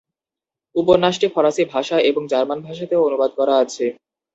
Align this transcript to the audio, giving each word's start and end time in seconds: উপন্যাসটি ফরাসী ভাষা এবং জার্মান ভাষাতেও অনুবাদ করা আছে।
উপন্যাসটি 0.75 1.27
ফরাসী 1.33 1.63
ভাষা 1.73 1.97
এবং 2.09 2.21
জার্মান 2.27 2.59
ভাষাতেও 2.67 3.05
অনুবাদ 3.07 3.31
করা 3.39 3.55
আছে। 3.63 3.85